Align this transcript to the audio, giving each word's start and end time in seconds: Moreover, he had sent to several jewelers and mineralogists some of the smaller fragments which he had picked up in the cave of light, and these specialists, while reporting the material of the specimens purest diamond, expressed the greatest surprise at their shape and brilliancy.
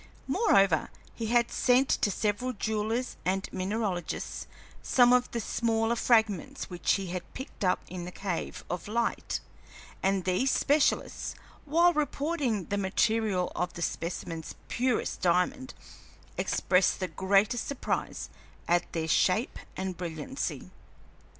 Moreover, 0.25 0.89
he 1.13 1.27
had 1.27 1.51
sent 1.51 1.87
to 1.87 2.09
several 2.09 2.53
jewelers 2.53 3.17
and 3.23 3.47
mineralogists 3.53 4.47
some 4.81 5.13
of 5.13 5.29
the 5.29 5.39
smaller 5.39 5.95
fragments 5.95 6.71
which 6.71 6.93
he 6.93 7.05
had 7.13 7.33
picked 7.35 7.63
up 7.63 7.81
in 7.87 8.05
the 8.05 8.11
cave 8.11 8.63
of 8.67 8.87
light, 8.87 9.41
and 10.01 10.23
these 10.25 10.49
specialists, 10.49 11.35
while 11.65 11.93
reporting 11.93 12.65
the 12.65 12.79
material 12.79 13.51
of 13.55 13.73
the 13.73 13.83
specimens 13.83 14.55
purest 14.69 15.21
diamond, 15.21 15.75
expressed 16.35 16.99
the 16.99 17.07
greatest 17.07 17.67
surprise 17.67 18.31
at 18.67 18.91
their 18.93 19.07
shape 19.07 19.59
and 19.77 19.97
brilliancy. 19.97 20.71